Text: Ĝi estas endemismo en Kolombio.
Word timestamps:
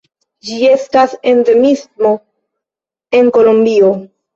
Ĝi 0.47 0.55
estas 0.69 1.13
endemismo 1.33 2.17
en 3.23 3.35
Kolombio. 3.41 3.97